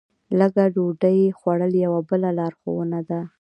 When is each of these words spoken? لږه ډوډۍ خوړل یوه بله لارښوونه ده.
لږه 0.39 0.65
ډوډۍ 0.75 1.19
خوړل 1.37 1.73
یوه 1.85 1.99
بله 2.09 2.29
لارښوونه 2.39 2.99
ده. 3.09 3.19